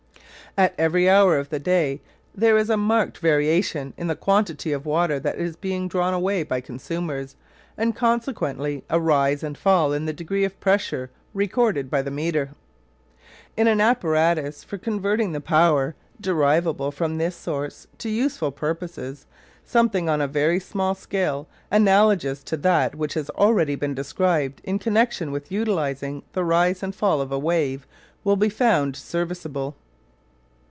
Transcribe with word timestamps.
At 0.57 0.75
every 0.77 1.09
hour 1.09 1.37
of 1.39 1.47
the 1.49 1.59
day 1.59 2.01
there 2.35 2.57
is 2.57 2.69
a 2.69 2.75
marked 2.75 3.19
variation 3.19 3.93
in 3.95 4.07
the 4.07 4.17
quantity 4.17 4.73
of 4.73 4.85
water 4.85 5.17
that 5.17 5.37
is 5.37 5.55
being 5.55 5.87
drawn 5.87 6.13
away 6.13 6.43
by 6.43 6.59
consumers, 6.59 7.37
and 7.77 7.95
consequently 7.95 8.83
a 8.89 8.99
rise 8.99 9.43
and 9.43 9.57
fall 9.57 9.93
in 9.93 10.03
the 10.07 10.11
degree 10.11 10.43
of 10.43 10.59
pressure 10.59 11.09
recorded 11.33 11.89
by 11.89 12.01
the 12.01 12.11
meter. 12.11 12.49
In 13.55 13.67
an 13.67 13.79
apparatus 13.79 14.61
for 14.61 14.77
converting 14.77 15.31
the 15.31 15.39
power 15.39 15.95
derivable 16.19 16.91
from 16.91 17.17
this 17.17 17.37
source 17.37 17.87
to 17.99 18.09
useful 18.09 18.51
purposes 18.51 19.27
something 19.63 20.09
on 20.09 20.19
a 20.19 20.27
very 20.27 20.59
small 20.59 20.95
scale 20.95 21.47
analogous 21.71 22.43
to 22.43 22.57
that 22.57 22.93
which 22.93 23.13
has 23.13 23.29
already 23.31 23.75
been 23.75 23.93
described 23.95 24.59
in 24.65 24.79
connection 24.79 25.31
with 25.31 25.49
utilising 25.49 26.23
the 26.33 26.43
rise 26.43 26.83
and 26.83 26.93
fall 26.93 27.21
of 27.21 27.31
a 27.31 27.39
wave 27.39 27.87
will 28.25 28.35
be 28.35 28.49
found 28.49 28.97
serviceable. 28.97 29.77